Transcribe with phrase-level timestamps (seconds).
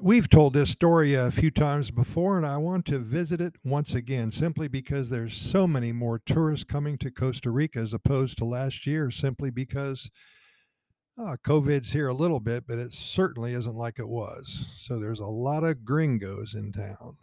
[0.00, 3.94] We've told this story a few times before, and I want to visit it once
[3.94, 8.44] again simply because there's so many more tourists coming to Costa Rica as opposed to
[8.44, 10.08] last year, simply because
[11.18, 14.68] uh, COVID's here a little bit, but it certainly isn't like it was.
[14.76, 17.16] So there's a lot of gringos in town.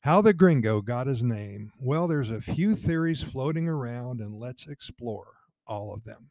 [0.00, 1.72] How the gringo got his name?
[1.80, 5.28] Well, there's a few theories floating around, and let's explore
[5.66, 6.28] all of them.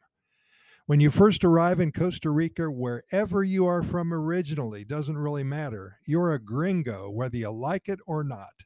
[0.88, 5.98] When you first arrive in Costa Rica, wherever you are from originally, doesn't really matter.
[6.06, 8.62] You're a gringo, whether you like it or not.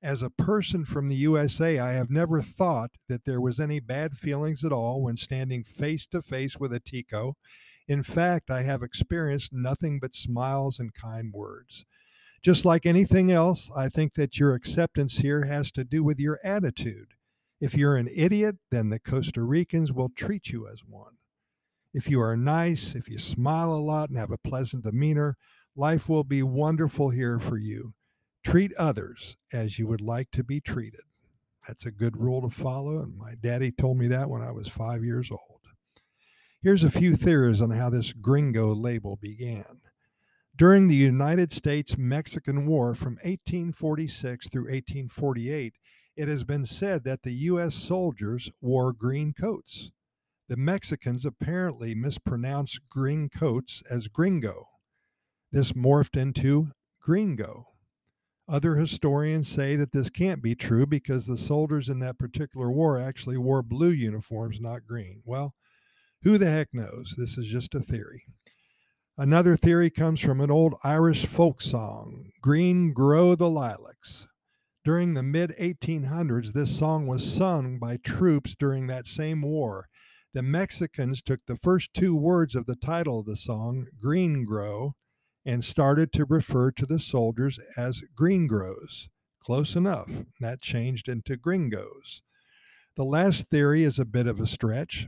[0.00, 4.16] As a person from the USA, I have never thought that there was any bad
[4.16, 7.34] feelings at all when standing face to face with a Tico.
[7.88, 11.84] In fact, I have experienced nothing but smiles and kind words.
[12.40, 16.38] Just like anything else, I think that your acceptance here has to do with your
[16.44, 17.14] attitude.
[17.60, 21.16] If you're an idiot, then the Costa Ricans will treat you as one.
[21.94, 25.36] If you are nice, if you smile a lot and have a pleasant demeanor,
[25.76, 27.94] life will be wonderful here for you.
[28.42, 31.02] Treat others as you would like to be treated.
[31.68, 34.66] That's a good rule to follow, and my daddy told me that when I was
[34.66, 35.60] five years old.
[36.60, 39.80] Here's a few theories on how this gringo label began.
[40.56, 45.74] During the United States Mexican War from 1846 through 1848,
[46.16, 47.74] it has been said that the U.S.
[47.74, 49.92] soldiers wore green coats.
[50.46, 54.66] The Mexicans apparently mispronounced green coats as gringo.
[55.50, 56.68] This morphed into
[57.00, 57.64] gringo.
[58.46, 63.00] Other historians say that this can't be true because the soldiers in that particular war
[63.00, 65.22] actually wore blue uniforms, not green.
[65.24, 65.54] Well,
[66.24, 67.14] who the heck knows?
[67.16, 68.26] This is just a theory.
[69.16, 74.26] Another theory comes from an old Irish folk song, Green Grow the Lilacs.
[74.84, 79.88] During the mid 1800s, this song was sung by troops during that same war
[80.34, 84.96] the Mexicans took the first two words of the title of the song, Green Grow,
[85.44, 89.08] and started to refer to the soldiers as Green Grows.
[89.38, 90.10] Close enough.
[90.40, 92.22] That changed into Gringos.
[92.96, 95.06] The last theory is a bit of a stretch.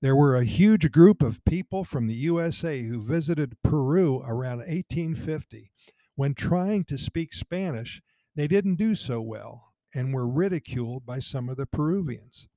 [0.00, 5.72] There were a huge group of people from the USA who visited Peru around 1850.
[6.14, 8.00] When trying to speak Spanish,
[8.34, 12.48] they didn't do so well and were ridiculed by some of the Peruvians.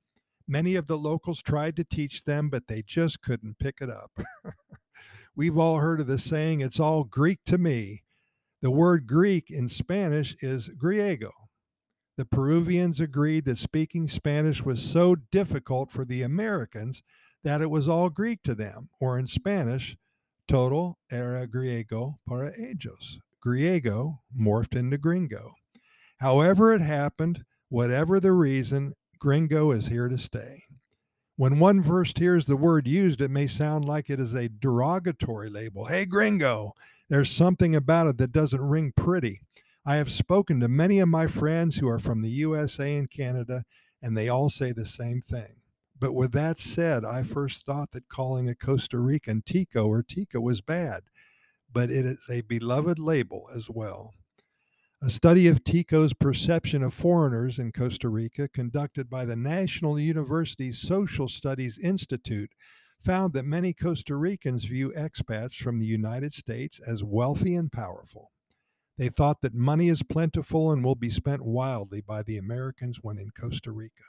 [0.48, 4.12] Many of the locals tried to teach them, but they just couldn't pick it up.
[5.36, 8.04] We've all heard of the saying, it's all Greek to me.
[8.62, 11.32] The word Greek in Spanish is griego.
[12.18, 17.04] The Peruvians agreed that speaking Spanish was so difficult for the Americans
[17.44, 19.96] that it was all Greek to them, or in Spanish,
[20.48, 23.20] total era griego para ellos.
[23.46, 25.54] Griego morphed into gringo.
[26.20, 30.64] However, it happened, whatever the reason, Gringo is here to stay.
[31.38, 35.50] When one first hears the word used, it may sound like it is a derogatory
[35.50, 35.86] label.
[35.86, 36.74] Hey, gringo!
[37.10, 39.42] There's something about it that doesn't ring pretty.
[39.86, 43.64] I have spoken to many of my friends who are from the USA and Canada,
[44.02, 45.62] and they all say the same thing.
[46.00, 50.42] But with that said, I first thought that calling a Costa Rican Tico or Tica
[50.42, 51.04] was bad,
[51.72, 54.14] but it is a beloved label as well.
[55.00, 60.72] A study of Tico's perception of foreigners in Costa Rica, conducted by the National University
[60.72, 62.50] Social Studies Institute,
[63.00, 68.32] found that many Costa Ricans view expats from the United States as wealthy and powerful.
[68.98, 73.20] They thought that money is plentiful and will be spent wildly by the Americans when
[73.20, 74.04] in Costa Rica.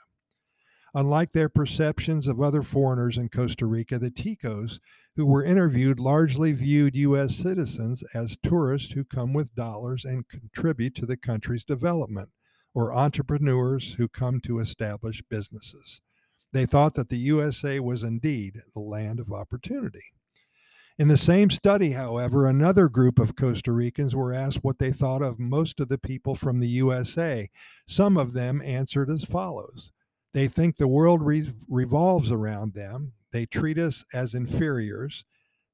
[0.95, 4.79] Unlike their perceptions of other foreigners in Costa Rica, the Ticos
[5.15, 7.35] who were interviewed largely viewed U.S.
[7.35, 12.29] citizens as tourists who come with dollars and contribute to the country's development,
[12.73, 16.01] or entrepreneurs who come to establish businesses.
[16.53, 20.13] They thought that the USA was indeed the land of opportunity.
[20.97, 25.21] In the same study, however, another group of Costa Ricans were asked what they thought
[25.21, 27.47] of most of the people from the USA.
[27.87, 29.91] Some of them answered as follows
[30.33, 33.13] they think the world re- revolves around them.
[33.31, 35.25] They treat us as inferiors.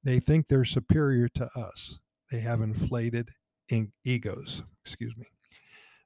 [0.03, 1.99] They think they're superior to us.
[2.31, 3.29] They have inflated
[3.69, 4.63] in- egos.
[4.83, 5.25] Excuse me.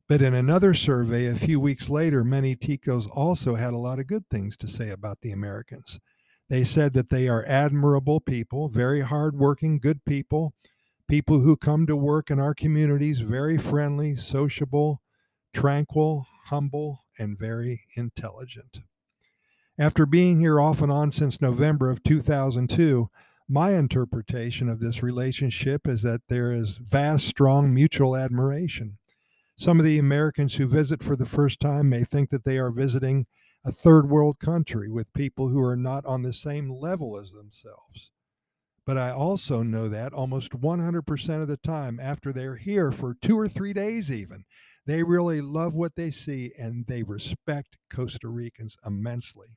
[0.08, 4.08] But in another survey a few weeks later, many Ticos also had a lot of
[4.08, 6.00] good things to say about the Americans.
[6.50, 10.56] They said that they are admirable people, very hardworking, good people,
[11.08, 15.02] people who come to work in our communities, very friendly, sociable,
[15.54, 18.80] tranquil, humble, and very intelligent.
[19.78, 23.10] After being here off and on since November of 2002,
[23.48, 28.98] my interpretation of this relationship is that there is vast, strong mutual admiration.
[29.56, 32.72] Some of the Americans who visit for the first time may think that they are
[32.72, 33.26] visiting
[33.66, 38.12] a third world country with people who are not on the same level as themselves.
[38.86, 43.38] But I also know that almost 100% of the time, after they're here for two
[43.38, 44.46] or three days, even,
[44.90, 49.50] they really love what they see and they respect Costa Ricans immensely.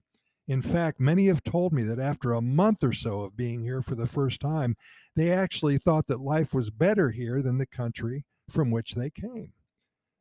[0.47, 3.81] In fact, many have told me that after a month or so of being here
[3.81, 4.77] for the first time,
[5.17, 9.53] they actually thought that life was better here than the country from which they came.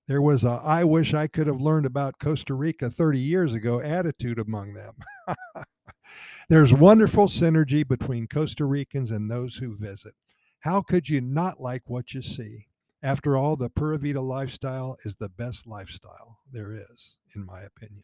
[0.07, 3.81] There was a I wish I could have learned about Costa Rica 30 years ago
[3.81, 4.95] attitude among them.
[6.49, 10.13] There's wonderful synergy between Costa Ricans and those who visit.
[10.59, 12.67] How could you not like what you see?
[13.03, 18.03] After all, the Pura Vida lifestyle is the best lifestyle there is, in my opinion.